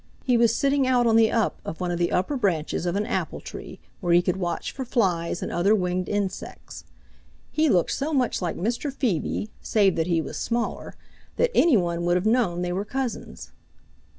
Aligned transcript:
He 0.23 0.35
was 0.35 0.55
sitting 0.55 0.87
out 0.87 1.05
on 1.05 1.15
the 1.15 1.29
up 1.31 1.61
of 1.63 1.79
one 1.79 1.91
of 1.91 1.99
the 1.99 2.11
upper 2.11 2.35
branches 2.35 2.87
of 2.87 2.95
an 2.95 3.05
apple 3.05 3.39
tree 3.39 3.79
where 3.99 4.13
he 4.15 4.23
could 4.23 4.37
watch 4.37 4.71
for 4.71 4.83
flies 4.83 5.43
and 5.43 5.51
other 5.51 5.75
winged 5.75 6.09
insects. 6.09 6.85
He 7.51 7.69
looked 7.69 7.91
so 7.91 8.11
much 8.11 8.41
like 8.41 8.55
Mr. 8.57 8.91
Phoebe, 8.91 9.51
save 9.61 9.95
that 9.97 10.07
he 10.07 10.19
was 10.19 10.37
smaller, 10.39 10.95
that 11.35 11.51
any 11.53 11.77
one 11.77 12.03
would 12.05 12.15
have 12.17 12.25
know 12.25 12.59
they 12.59 12.73
were 12.73 12.83
cousins. 12.83 13.51